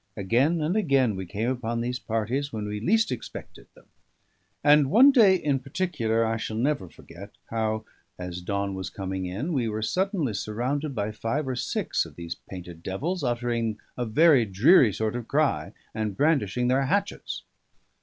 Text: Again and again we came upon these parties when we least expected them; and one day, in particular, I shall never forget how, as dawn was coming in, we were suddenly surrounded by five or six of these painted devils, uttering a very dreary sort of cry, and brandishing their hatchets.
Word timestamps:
Again 0.17 0.61
and 0.61 0.75
again 0.75 1.15
we 1.15 1.27
came 1.27 1.51
upon 1.51 1.79
these 1.79 1.99
parties 1.99 2.51
when 2.51 2.65
we 2.67 2.79
least 2.79 3.11
expected 3.11 3.67
them; 3.75 3.85
and 4.63 4.89
one 4.89 5.11
day, 5.11 5.35
in 5.35 5.59
particular, 5.59 6.25
I 6.25 6.37
shall 6.37 6.57
never 6.57 6.89
forget 6.89 7.33
how, 7.51 7.85
as 8.17 8.41
dawn 8.41 8.73
was 8.73 8.89
coming 8.89 9.27
in, 9.27 9.53
we 9.53 9.69
were 9.69 9.83
suddenly 9.83 10.33
surrounded 10.33 10.95
by 10.95 11.11
five 11.11 11.47
or 11.47 11.55
six 11.55 12.03
of 12.07 12.15
these 12.15 12.33
painted 12.49 12.81
devils, 12.81 13.23
uttering 13.23 13.77
a 13.95 14.03
very 14.07 14.43
dreary 14.43 14.91
sort 14.91 15.15
of 15.15 15.27
cry, 15.27 15.71
and 15.93 16.17
brandishing 16.17 16.67
their 16.67 16.87
hatchets. 16.87 17.43